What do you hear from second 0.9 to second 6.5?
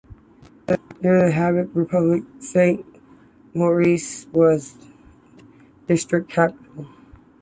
During the Helvetic Republic Saint-Maurice was a District